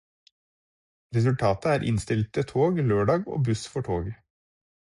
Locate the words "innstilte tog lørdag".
1.91-3.21